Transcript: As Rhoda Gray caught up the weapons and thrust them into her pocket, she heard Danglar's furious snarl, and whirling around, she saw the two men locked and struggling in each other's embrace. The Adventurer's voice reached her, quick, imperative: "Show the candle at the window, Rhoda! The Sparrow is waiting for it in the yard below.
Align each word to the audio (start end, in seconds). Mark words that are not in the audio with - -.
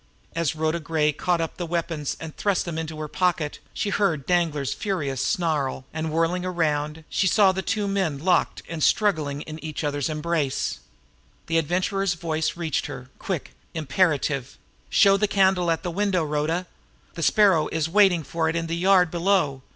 As 0.35 0.55
Rhoda 0.55 0.79
Gray 0.79 1.11
caught 1.11 1.41
up 1.41 1.57
the 1.57 1.65
weapons 1.67 2.17
and 2.19 2.35
thrust 2.35 2.65
them 2.65 2.79
into 2.79 2.97
her 2.97 3.07
pocket, 3.07 3.59
she 3.71 3.91
heard 3.91 4.25
Danglar's 4.25 4.73
furious 4.73 5.23
snarl, 5.23 5.85
and 5.93 6.11
whirling 6.11 6.43
around, 6.43 7.03
she 7.07 7.27
saw 7.27 7.51
the 7.51 7.61
two 7.61 7.87
men 7.87 8.17
locked 8.17 8.63
and 8.67 8.81
struggling 8.81 9.43
in 9.43 9.63
each 9.63 9.83
other's 9.83 10.09
embrace. 10.09 10.79
The 11.45 11.59
Adventurer's 11.59 12.15
voice 12.15 12.57
reached 12.57 12.87
her, 12.87 13.11
quick, 13.19 13.51
imperative: 13.75 14.57
"Show 14.89 15.17
the 15.17 15.27
candle 15.27 15.69
at 15.69 15.83
the 15.83 15.91
window, 15.91 16.23
Rhoda! 16.23 16.65
The 17.13 17.21
Sparrow 17.21 17.67
is 17.67 17.87
waiting 17.87 18.23
for 18.23 18.49
it 18.49 18.55
in 18.55 18.65
the 18.65 18.75
yard 18.77 19.11
below. 19.11 19.61